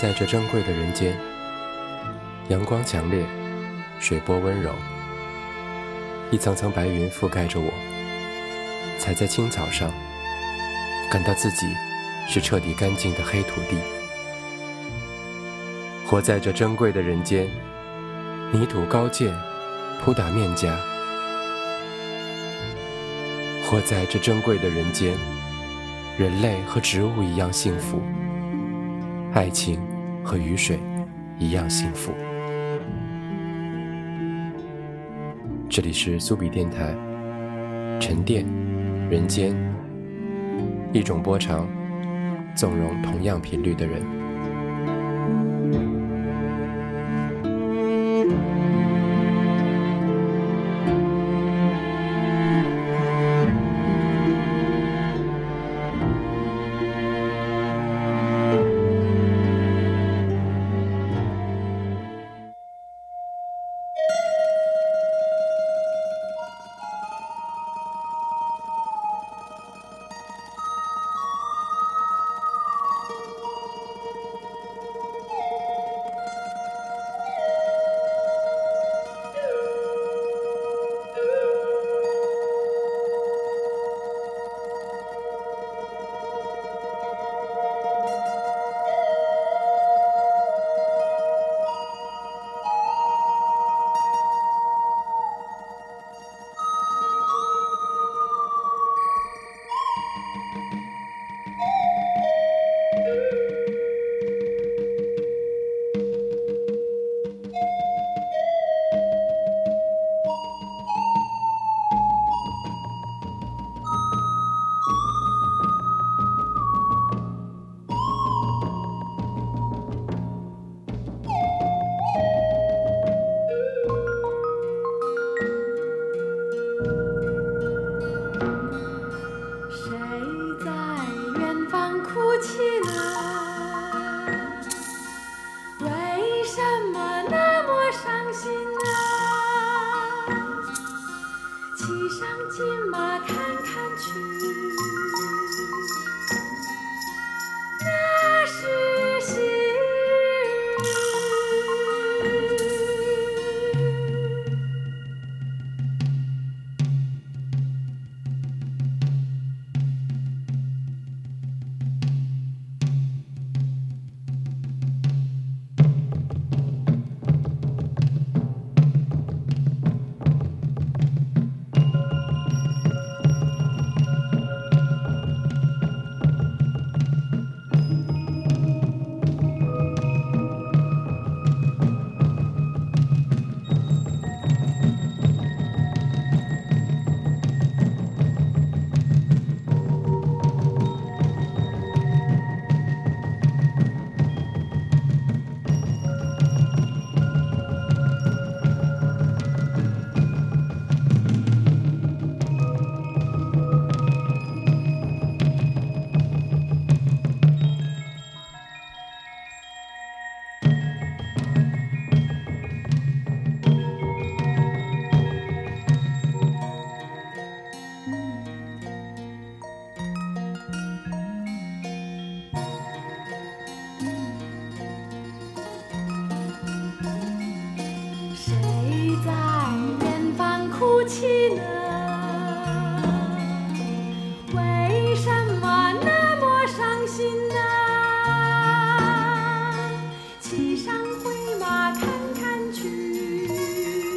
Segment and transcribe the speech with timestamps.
[0.00, 1.18] 在这珍贵的人间，
[2.50, 3.26] 阳光强烈，
[3.98, 4.72] 水波温柔，
[6.30, 7.68] 一层层白云覆盖着我，
[8.96, 9.90] 踩在青草上，
[11.10, 11.66] 感到自己
[12.28, 13.76] 是彻底干净的黑土地。
[16.06, 17.48] 活在这珍贵的人间，
[18.52, 19.36] 泥土高见，
[20.00, 20.78] 扑打面颊。
[23.64, 25.12] 活在这珍贵的人间，
[26.16, 28.00] 人类和植物一样幸福。
[29.38, 29.80] 爱情
[30.24, 30.80] 和雨水
[31.38, 32.12] 一样幸福。
[35.70, 36.92] 这里是苏比电台，
[38.00, 38.44] 沉淀
[39.08, 39.54] 人间，
[40.92, 41.68] 一种波长，
[42.56, 44.17] 纵容同样频率的人。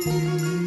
[0.04, 0.61] 嗯。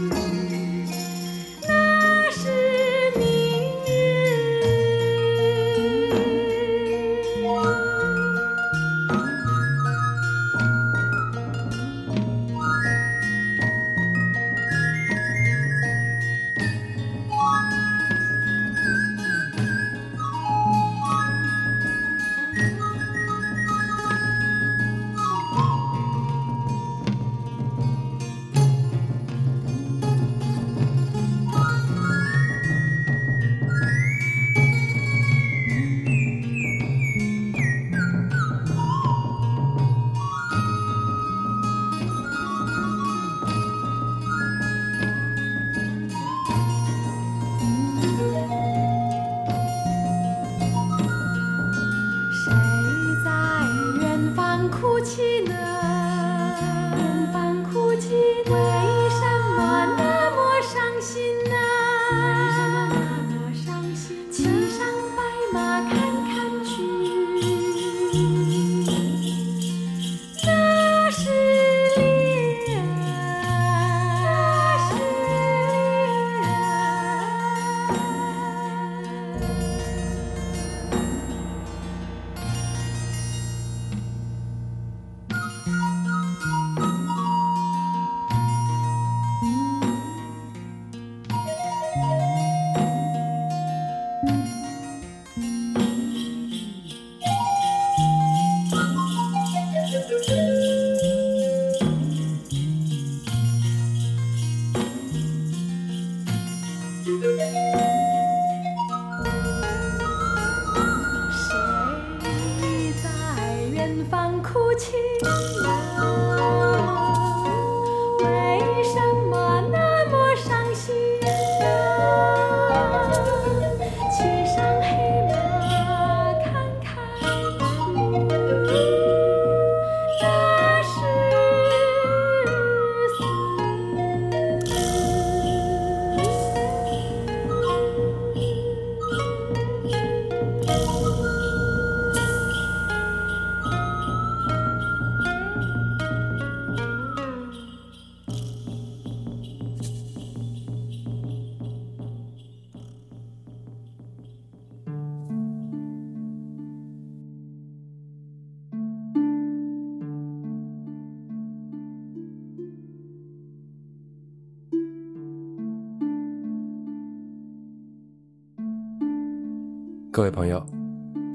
[170.14, 170.64] 各位朋友，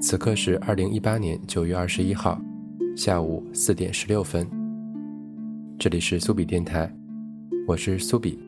[0.02, 2.42] 此刻是二零一八年九月二十一号
[2.96, 4.50] 下午四点十六分。
[5.78, 6.90] 这里是苏比电台，
[7.68, 8.40] 我是苏比，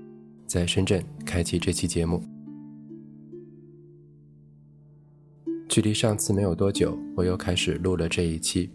[0.47, 2.23] 在深圳开启这期节目。
[5.67, 8.69] 距离上次没有多久，我又开始录了这一期。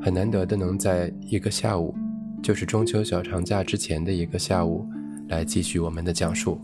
[0.00, 1.92] 很难得的能在一个下午，
[2.40, 4.86] 就是中秋小长假之前的一个下午，
[5.26, 6.60] 来继续我们的讲述。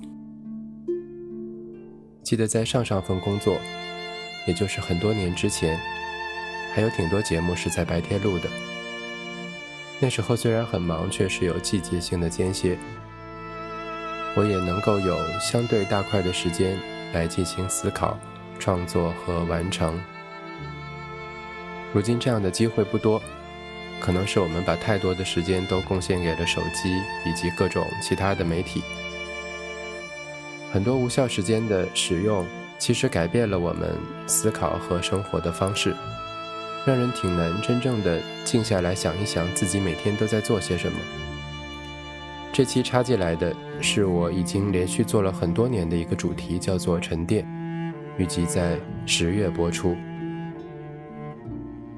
[2.29, 3.57] 记得在上上份工作，
[4.47, 5.81] 也就是很多年之前，
[6.75, 8.51] 还有挺多节目是在白天录的。
[9.99, 12.77] 那时候虽然很忙，却是有季节性的间歇，
[14.37, 16.79] 我也能够有相对大块的时间
[17.15, 18.19] 来进行思考、
[18.59, 19.99] 创作和完成。
[21.95, 23.23] 如今这样的机会不多，
[24.01, 28.83] 可能是我们把太多的时间都贡献给了手机以及各种其他的媒体。
[30.71, 32.45] 很多无效时间的使用，
[32.79, 33.91] 其实改变了我们
[34.27, 35.95] 思考和生活的方式，
[36.87, 40.99] 让人挺难真正的静下来想一想自己每天都在做些什么。
[42.53, 47.47] 这期插进来的是我已经连续做了很多年的一个主题，叫做沉淀，
[48.19, 49.97] 预计在十月播出。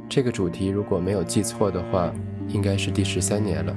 [0.09, 2.13] 这个主题如果没有记错的话，
[2.49, 3.77] 应该是第十三年了。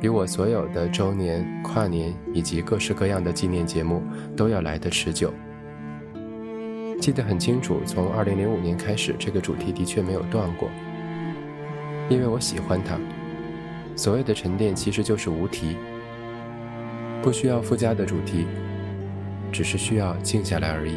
[0.00, 4.02] 比我所有的周年、跨年以及各式各样的纪念节目
[4.36, 5.32] 都要来得持久。
[7.00, 10.68] 记得很清楚，从2005年开始，这个主题的确没有断过，
[12.08, 12.98] 因为我喜欢它。
[13.96, 15.76] 所谓的沉淀其实就是无题，
[17.20, 18.46] 不需要附加的主题，
[19.50, 20.96] 只是需要静下来而已。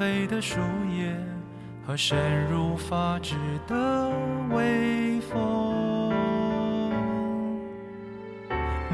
[0.00, 0.56] 飞的树
[0.96, 1.14] 叶
[1.86, 3.34] 和深入发质
[3.68, 4.10] 的
[4.48, 6.10] 微风，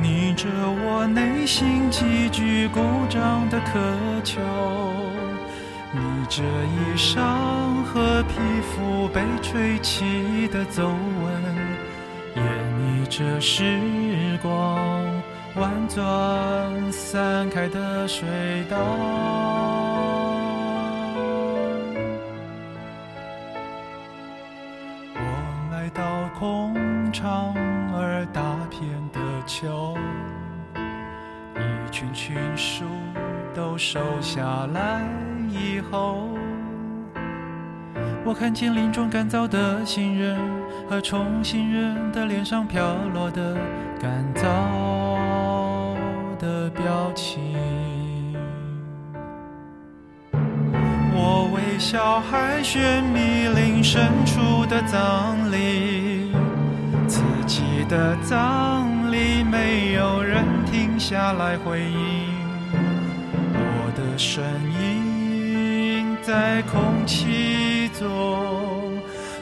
[0.03, 3.79] 你着我内心急剧鼓胀的渴
[4.25, 4.41] 求，
[5.93, 11.33] 你这衣裳和皮肤被吹起的皱纹，
[12.35, 12.45] 演
[12.81, 13.79] 绎着时
[14.43, 15.05] 光
[15.55, 18.27] 婉转散开的水
[18.69, 20.16] 道。
[27.19, 27.55] 长
[27.95, 29.97] 而大片的秋，
[30.75, 32.85] 一群群树
[33.55, 35.01] 都瘦下来。
[35.49, 36.29] 以后，
[38.23, 40.39] 我看见林中干燥的行人
[40.91, 43.57] 和重新人的脸上飘落的
[43.99, 44.45] 干燥
[46.39, 47.57] 的表情。
[51.15, 55.96] 我微笑海选密林深处的葬礼，
[57.89, 62.35] 的葬礼没有人停下来回应
[63.55, 64.43] 我的声
[64.81, 66.17] 音。
[66.23, 68.99] 在空气中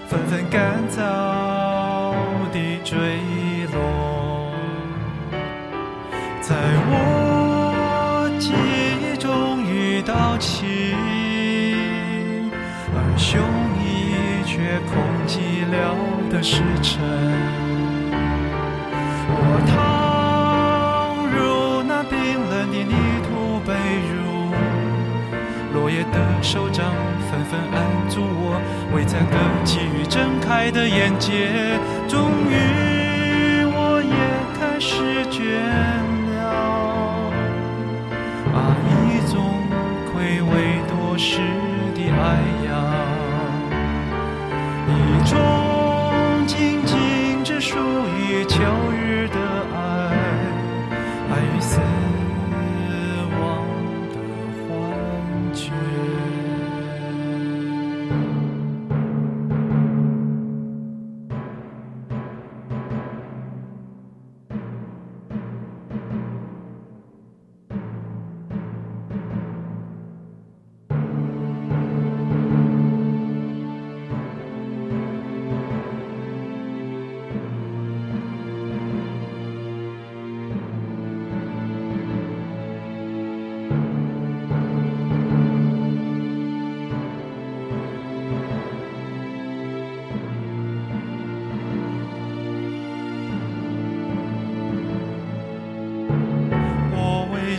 [0.07, 2.13] 纷纷干燥
[2.53, 2.99] 地坠
[3.73, 4.53] 落，
[6.43, 6.55] 在
[6.91, 10.95] 我记忆中遇到起，
[12.95, 13.41] 而胸
[13.81, 14.93] 臆却空
[15.27, 15.97] 寂了
[16.31, 17.74] 的时辰。
[19.37, 22.15] 我躺入那冰
[22.51, 23.73] 冷的泥土被
[24.09, 24.15] 褥。
[25.75, 26.95] 落叶的手掌
[27.29, 28.61] 纷纷按住我
[28.95, 34.15] 未残的际遇，睁开的眼界，终于我也
[34.57, 35.43] 开始倦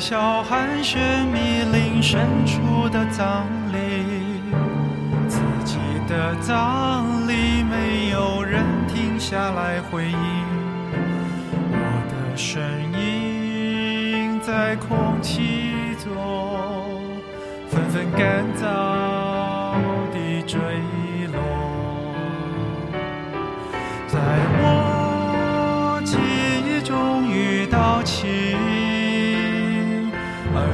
[0.07, 0.99] 小寒暄
[1.33, 4.39] 密林深处的葬礼，
[5.27, 10.17] 自己的葬礼没有人停下来回应。
[11.71, 11.77] 我
[12.11, 12.61] 的声
[12.93, 15.71] 音在空气
[16.03, 16.13] 中
[17.67, 19.14] 纷纷干燥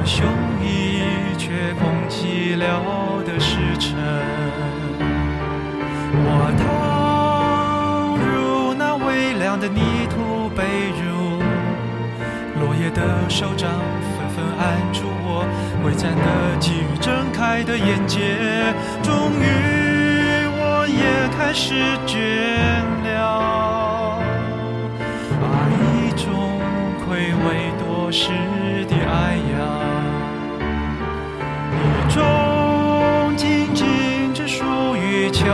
[0.04, 0.26] 雄
[0.60, 3.94] 臆却空寂了的时辰，
[6.14, 9.80] 我躺入那微凉的泥
[10.10, 10.62] 土被
[10.98, 11.40] 褥，
[12.60, 13.70] 落叶的手掌
[14.18, 15.46] 纷纷按住我
[15.84, 18.18] 未暂的际遇，睁开的眼界，
[19.02, 19.42] 终于
[20.58, 21.74] 我也开始
[22.06, 22.18] 倦
[23.04, 24.18] 了。
[25.40, 25.44] 啊，
[25.94, 26.26] 一种
[27.06, 27.10] 暌
[27.46, 28.30] 违多时
[32.12, 33.86] 中静静
[34.34, 34.64] 只属
[34.96, 35.46] 于秋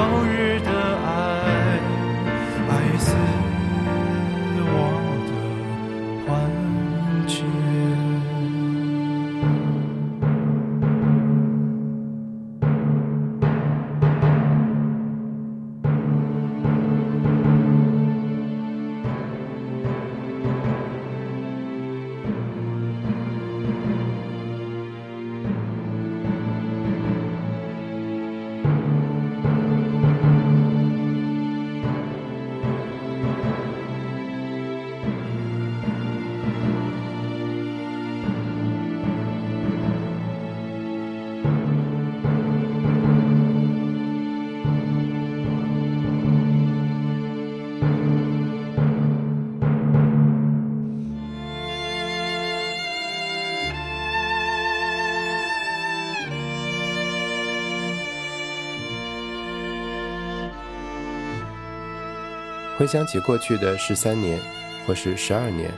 [62.79, 64.41] 回想起过去的十三年，
[64.87, 65.69] 或是十二年，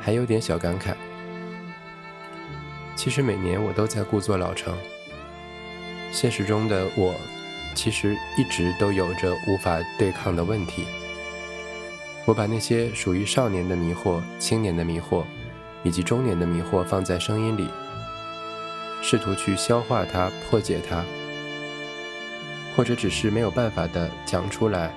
[0.00, 0.94] 还有点小感慨。
[2.94, 4.72] 其实每年我都在故作老成，
[6.12, 7.12] 现实中的我，
[7.74, 10.86] 其实一直都有着无法对抗的问题。
[12.24, 15.24] 我把那些属于少年的迷惑、青年的迷惑，
[15.82, 17.68] 以及中年的迷惑放在声音里，
[19.02, 21.04] 试图去消化它、破解它，
[22.76, 24.94] 或者只是没有办法的讲出来，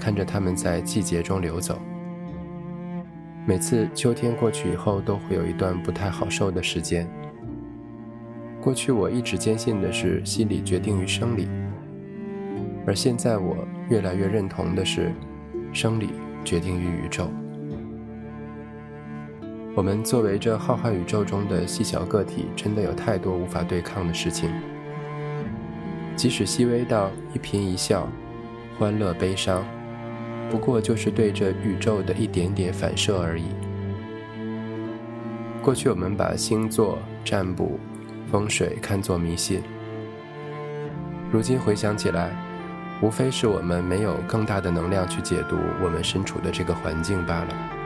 [0.00, 1.78] 看着它们在季节中流走。
[3.46, 7.06] 每次秋天过去以后，都会有一段不太好受的时间。
[8.62, 11.46] 过去我一直坚信的是心理决定于生理，
[12.86, 15.12] 而现在我越来越认同的是
[15.70, 16.10] 生理
[16.46, 17.30] 决定于宇宙。
[19.74, 24.50] 我们作为这浩瀚宇宙中的细小个体，真的有太多无法对抗的事情，
[26.16, 28.08] 即使细微到一颦一笑、
[28.78, 29.64] 欢乐悲伤，
[30.50, 33.44] 不过就是对着宇宙的一点点反射而已。
[35.62, 37.78] 过去我们把星座占卜。
[38.30, 39.60] 风水看作迷信，
[41.32, 42.30] 如今回想起来，
[43.02, 47.79] 无非是我们没有更大的能量去解读我们身处的这个环境罢了。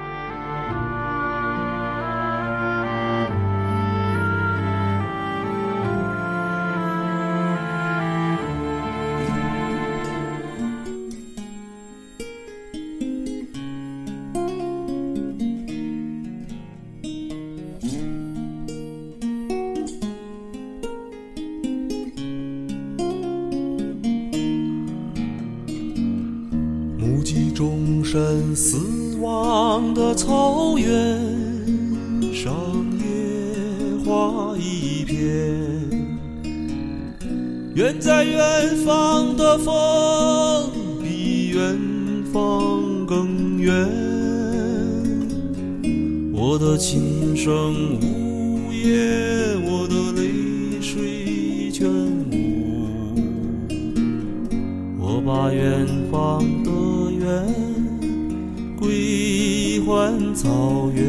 [55.55, 56.71] 远方的
[57.11, 57.25] 远。
[58.77, 61.05] 归还草原，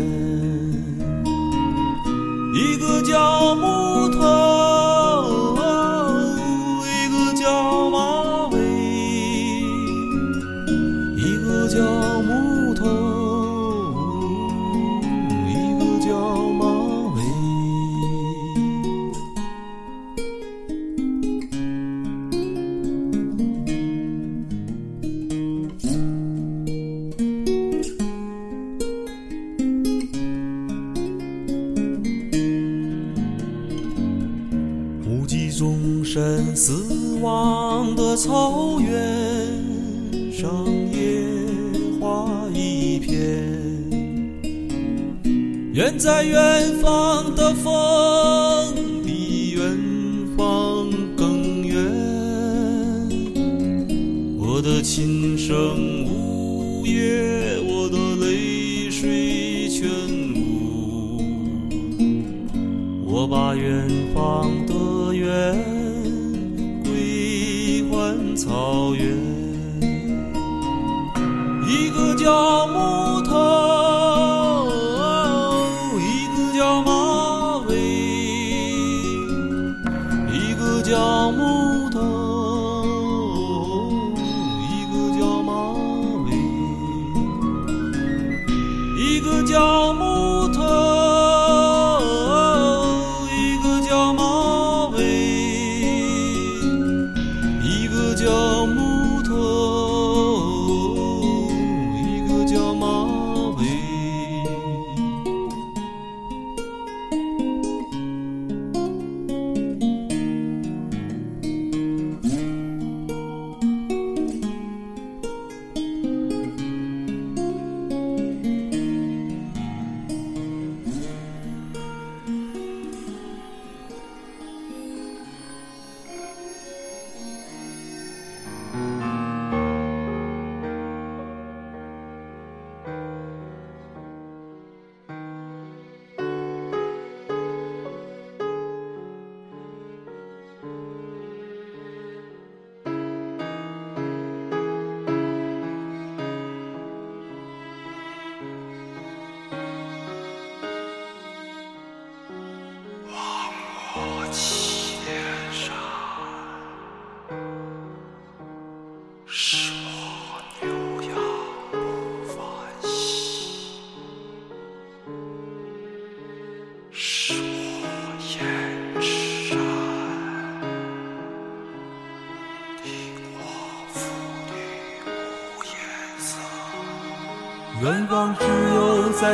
[2.54, 4.25] 一个叫木头，
[46.16, 46.85] 在远方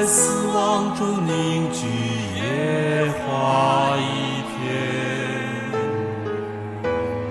[0.01, 1.85] 在死亡中凝聚
[2.35, 2.41] 野
[3.19, 4.51] 花一片。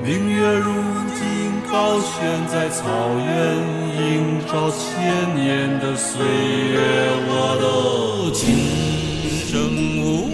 [0.04, 0.70] 明月如
[1.18, 1.20] 今
[1.68, 2.06] 高悬
[2.46, 2.86] 在草
[3.26, 3.26] 原，
[3.98, 4.78] 映照千
[5.34, 6.78] 年的岁月。
[7.26, 7.64] 我的
[8.32, 8.38] 琴
[9.48, 9.50] 声
[9.98, 10.30] 无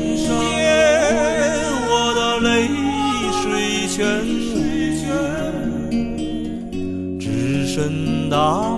[0.58, 0.60] 言，
[1.88, 2.68] 我的泪
[3.40, 3.42] 水
[3.88, 3.96] 全
[4.52, 4.60] 无，
[7.18, 7.24] 只
[7.66, 8.75] 身大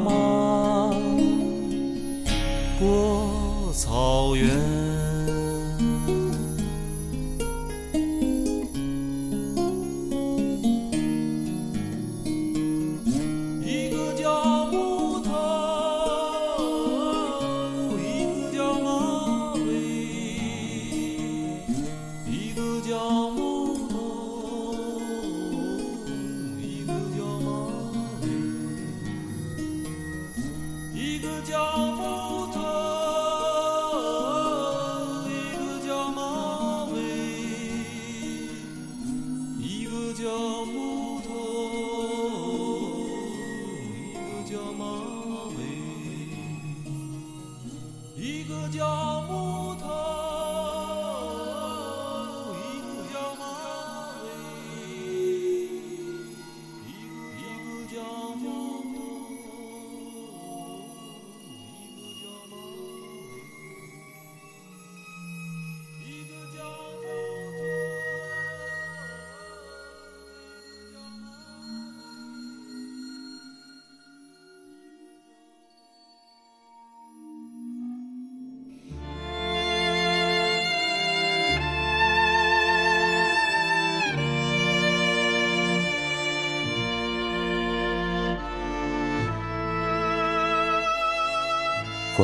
[44.51, 44.87] 叫马
[45.59, 45.63] 尾
[48.17, 49.58] 一个叫木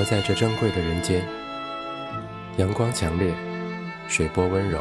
[0.05, 1.27] 活在这珍贵的人间，
[2.59, 3.33] 阳光强烈，
[4.07, 4.79] 水波温柔，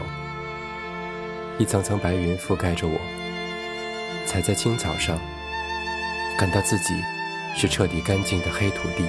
[1.58, 3.00] 一层层白云覆盖着我。
[4.26, 5.18] 踩在青草上，
[6.38, 6.94] 感到自己
[7.56, 9.06] 是彻底干净的黑土地。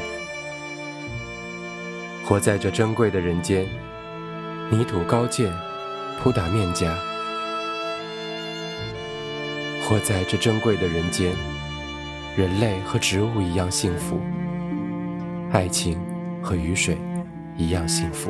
[2.24, 3.66] 活在这珍贵的人间，
[4.70, 5.52] 泥土高见，
[6.22, 6.96] 扑打面颊。
[9.82, 11.32] 活在这珍贵的人间，
[12.36, 14.20] 人类和植物一样幸福。
[15.54, 15.96] 爱情
[16.42, 16.98] 和雨水
[17.56, 18.28] 一样幸福。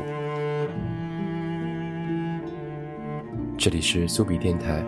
[3.57, 4.85] 这里是苏比电台，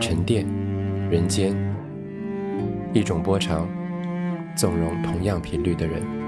[0.00, 0.46] 沉淀
[1.10, 1.54] 人间，
[2.94, 3.68] 一种波长，
[4.56, 6.25] 纵容同样频率的人。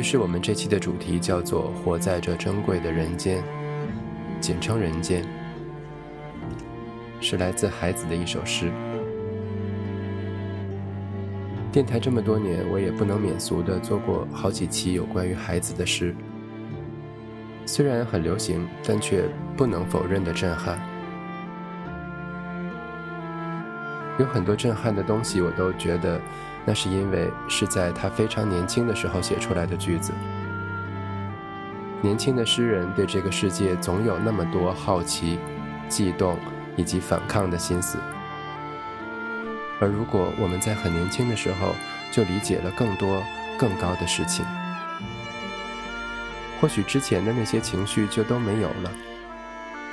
[0.00, 3.44] 于是，我们这期的主题叫做“活在这珍贵的人间”，
[4.40, 5.22] 简称“人间”，
[7.20, 8.72] 是来自孩子的一首诗。
[11.70, 16.16] 电台这么多年，我也不能免俗的做过好几期有关于孩子的诗，
[17.66, 20.80] 虽然很流行，但却不能否认的震撼。
[24.18, 26.18] 有很多震撼的东西，我都觉得。
[26.64, 30.12] 那是因为是在他非常年轻的时候写出来的句子。
[32.02, 35.38] 年轻的诗人对这个世界总有那么多好奇、
[35.88, 36.38] 悸动
[36.76, 37.98] 以及反抗的心思，
[39.80, 41.74] 而如果我们在很年轻的时候
[42.10, 43.22] 就理解了更多、
[43.58, 44.46] 更高的事情，
[46.58, 48.90] 或许之前的那些情绪就都没有了，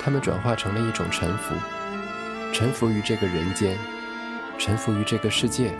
[0.00, 1.54] 他们转化成了一种臣服，
[2.54, 3.76] 臣服于这个人间，
[4.56, 5.74] 臣服于这个世界。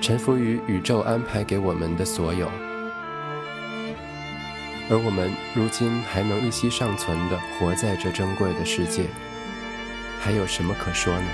[0.00, 2.48] 臣服于宇宙安排给我们的所有，
[4.88, 9.06] 而我们如今还能一息尚存的活在这珍贵的世界，
[10.20, 11.28] 还有什么可说呢？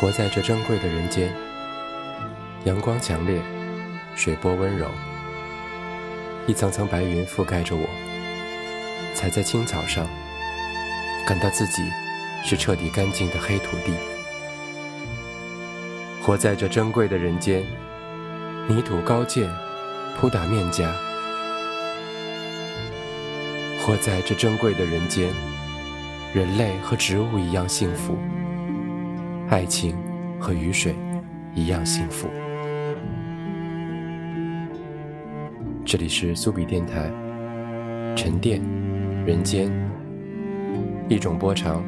[0.00, 1.34] 活在这珍贵的人间，
[2.64, 3.42] 阳光强烈，
[4.14, 4.86] 水波温柔，
[6.46, 7.84] 一层层白云覆盖着我，
[9.12, 10.06] 踩在青草上，
[11.26, 11.82] 感到自己
[12.44, 13.92] 是彻底干净的黑土地。
[16.22, 17.64] 活在这珍贵的人间，
[18.68, 19.50] 泥土高见，
[20.16, 20.94] 扑打面颊。
[23.80, 25.28] 活在这珍贵的人间，
[26.32, 28.16] 人类和植物一样幸福，
[29.50, 29.96] 爱情
[30.38, 30.94] 和雨水
[31.54, 32.28] 一样幸福。
[35.86, 37.10] 这里是苏比电台，
[38.14, 38.60] 沉淀
[39.24, 39.72] 人间，
[41.08, 41.82] 一种波长，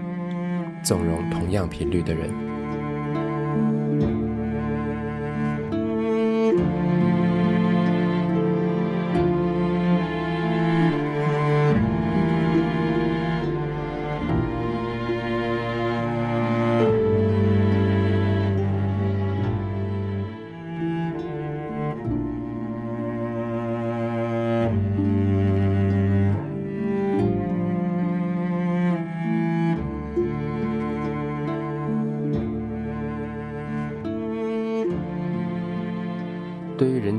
[0.83, 2.49] 纵容同样频率的人。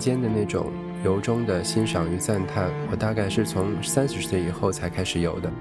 [0.02, 0.72] 间的那种
[1.06, 5.52] 由衷的欣赏与赞叹，我大概是从三十岁以后才开始有的。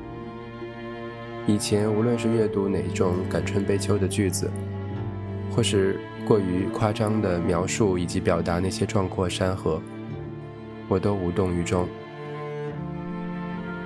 [1.47, 4.51] 以前无论是阅读哪种感春悲秋的句子，
[5.55, 9.81] 或是过于夸张的描述以及表达那些壮阔山河，
[10.89, 11.87] 我都无动于衷。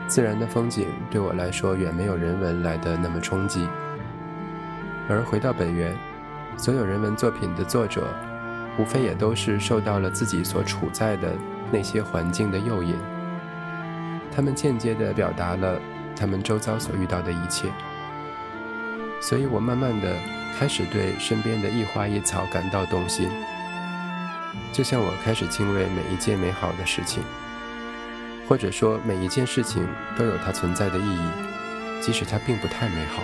[0.07, 3.67] 自然的风景对我来说远没有人文来的那么冲击。
[5.09, 5.93] 而回到本源，
[6.57, 8.07] 所有人文作品的作者。
[8.79, 11.33] 无非也都是受到了自己所处在的
[11.71, 12.97] 那些环境的诱引，
[14.35, 15.81] 他们间接地表达了
[16.17, 17.69] 他们周遭所遇到的一切。
[19.21, 20.17] 所以我慢慢地
[20.59, 23.31] 开始对身边的一花一草感到动心，
[24.73, 27.23] 就像我开始敬畏每一件美好的事情，
[28.49, 29.87] 或者说每一件事情
[30.19, 33.23] 都有它存在的意义，即使它并不太美好。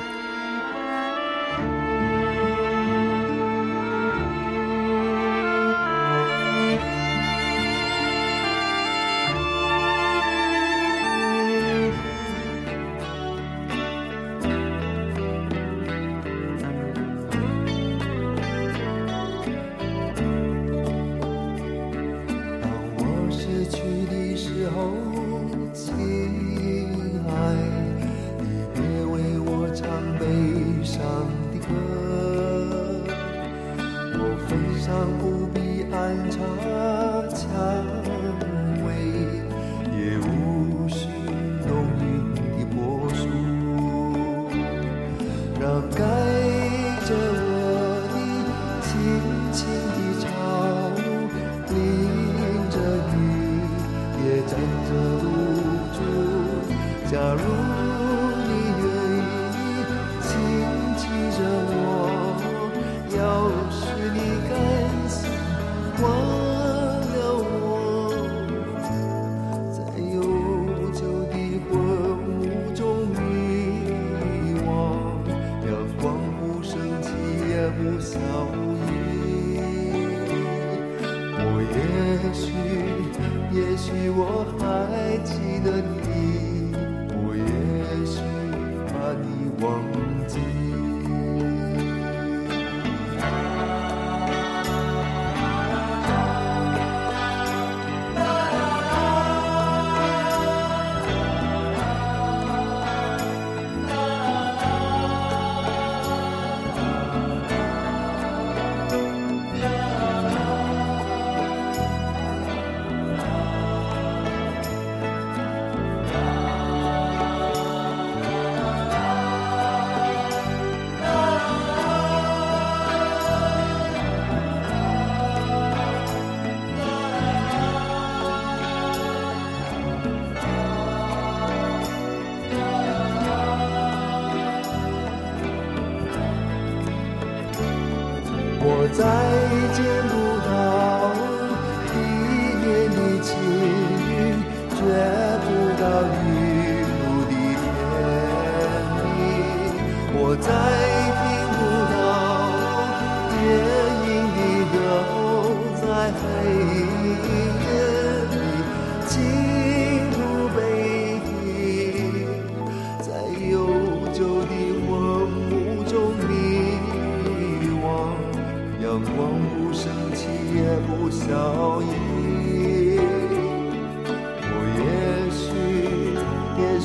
[89.61, 90.00] 再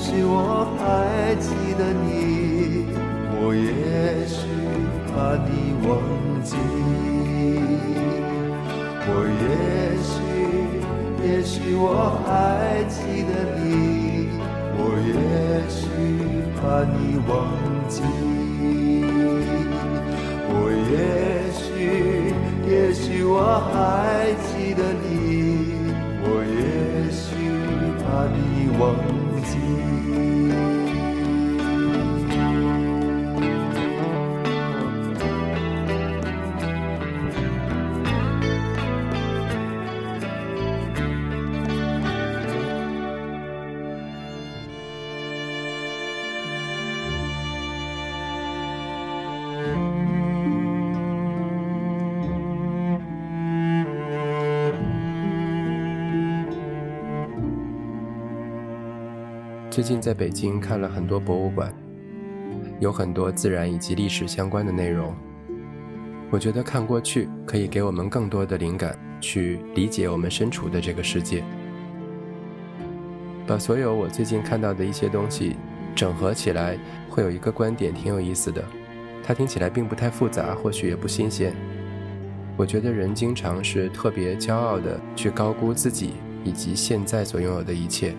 [0.05, 2.85] 也许我还记得你，
[3.33, 4.37] 我也许
[5.09, 5.17] 把
[5.49, 5.97] 你忘
[6.43, 6.53] 记。
[9.07, 9.09] 我
[9.41, 10.13] 也许，
[11.25, 11.83] 也许我
[12.23, 12.29] 还
[12.87, 14.29] 记得你，
[14.77, 15.11] 我也
[15.73, 15.81] 许
[16.61, 17.33] 把你忘
[17.89, 18.03] 记。
[20.47, 20.53] 我
[20.93, 21.65] 也许，
[22.69, 23.33] 也许我
[23.73, 23.73] 还
[24.53, 25.24] 记得你。
[59.75, 61.69] 最近在北京看了很多博物馆，
[62.79, 65.13] 有很多自然以及历史相关的内容。
[66.31, 71.43] 我觉得看过去可以给我们更多的灵感，去理解我们身处的这个世界。
[73.45, 75.57] 把所有我最近看到的一些东西
[75.93, 76.79] 整合起来，
[77.09, 78.63] 会有一个观点挺有意思的。
[79.21, 81.53] 它听起来并不太复杂，或许也不新鲜。
[82.55, 86.13] 我觉得人经常是特别骄傲的去高估自己
[86.45, 88.15] 以及现在所拥有的一切。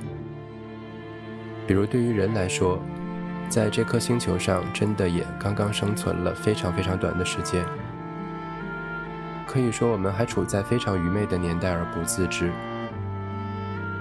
[1.66, 2.80] 比如，对于人来说，
[3.48, 7.64] 在这颗星球上，真的也刚刚生存了非常非常短的时间。
[9.46, 12.52] 可以说，我们还处在非常愚昧的年代而不自知。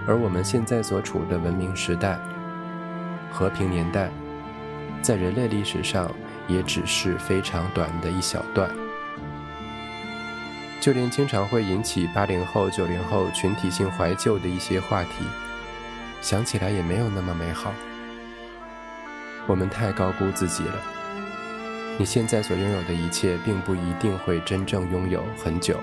[0.07, 2.19] 而我们现在所处的文明时代、
[3.31, 4.11] 和平年代，
[5.01, 6.11] 在人类历史上
[6.47, 8.69] 也只是非常短的一小段。
[10.79, 15.25] 就连经常会引起八零后、九零后群体性怀旧的一些话题。
[16.25, 17.71] 想起来也没有那么美好。
[19.45, 20.73] 我们太高估自己了。
[21.99, 25.79] 你现在所拥有的一切，并不一定会真正拥有很久，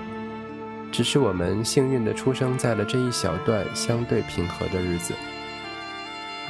[0.91, 5.13] 只是我们幸运地出生在了这一小段相对平和的日子。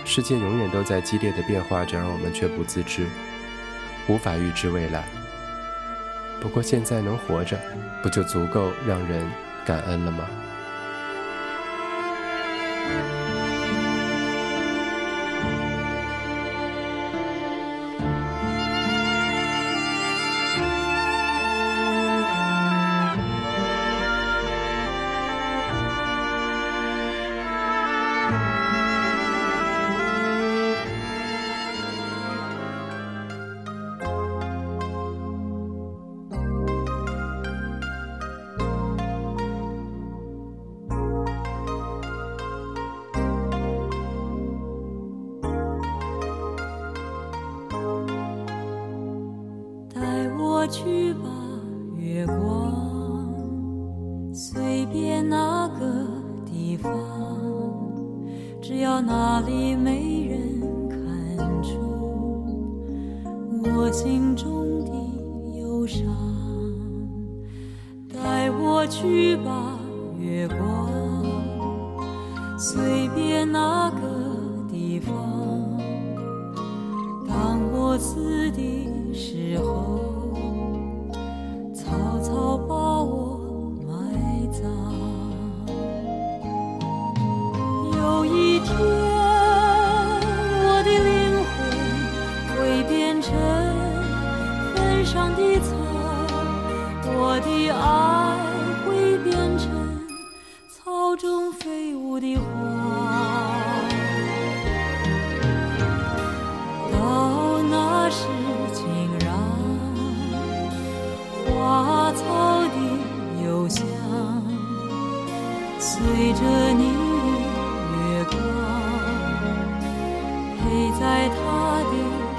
[0.05, 3.05] 世界永远都在激烈的变化着，而我们却不自知，
[4.07, 5.03] 无法预知未来。
[6.41, 7.59] 不过现在能活着，
[8.01, 9.23] 不就足够让人
[9.63, 10.27] 感恩了吗？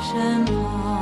[0.05, 0.15] 什
[0.53, 0.94] 么？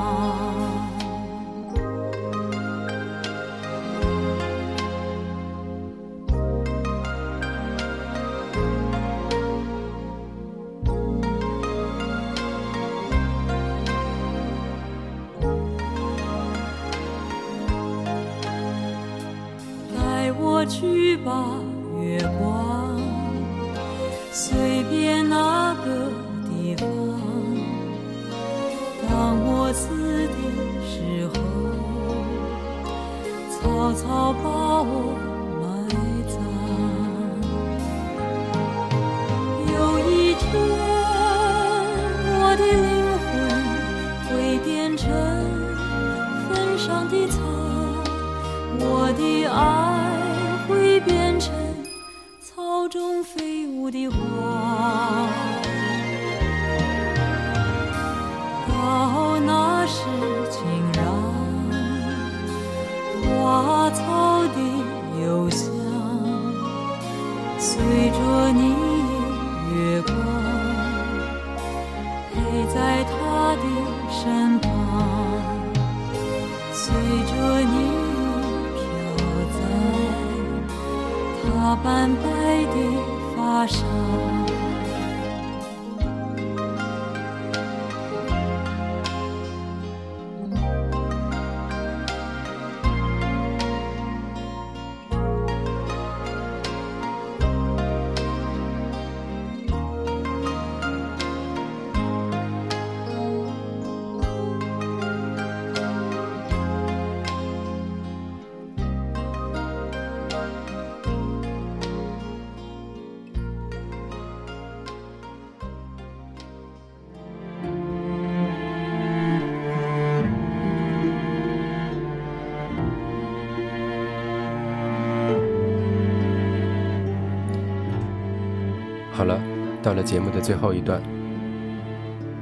[129.93, 131.03] 到了节目的最后一段，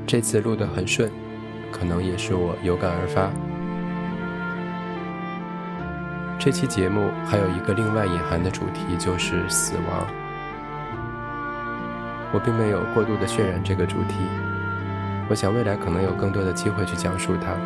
[0.06, 1.10] 这次录得很顺，
[1.72, 3.28] 可能也是我有感而发。
[6.38, 10.06] 这期节目还有一个另外隐含的主题，就是死亡。
[12.32, 14.14] 我并没有过度的渲染这个主题，
[15.28, 17.56] 我想未来可能有更多的机会去讲述它。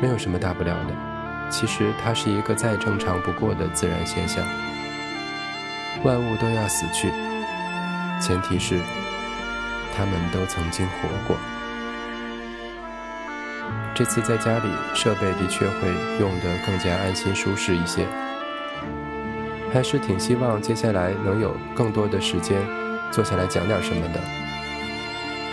[0.00, 0.94] 没有什么大不了的，
[1.50, 4.44] 其实它是一个再正常不过的自然现象。
[6.02, 7.10] 万物都要死去，
[8.20, 8.80] 前提是
[9.94, 11.36] 他们都曾经活过。
[13.94, 15.88] 这次在家里，设备的确会
[16.18, 18.06] 用得更加安心舒适一些，
[19.74, 22.58] 还是挺希望接下来能有更多的时间
[23.10, 24.20] 坐下来讲点什么的，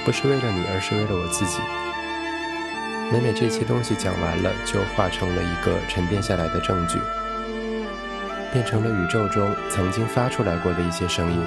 [0.06, 1.60] 不是为了你，而是为了我自己。
[3.12, 6.98] 每每这些东西讲完了，就化成了一个沉淀下来的证据。
[8.52, 11.44] 变成了宇宙中曾经发出来过的一些声音，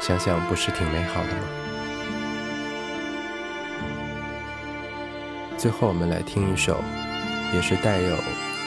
[0.00, 1.42] 想想不是挺美好的吗？
[5.56, 6.82] 最后，我们来听一首，
[7.54, 8.16] 也是带有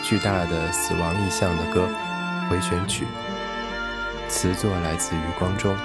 [0.04, 1.88] 巨大的死亡意象的歌，
[2.50, 3.06] 《回旋曲》，
[4.30, 5.76] 词作来自余光中。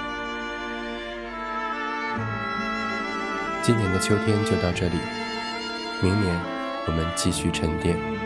[3.61, 4.97] 今年的秋天就到这里，
[6.01, 6.39] 明年
[6.87, 8.22] 我们继续沉淀。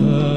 [0.00, 0.29] love.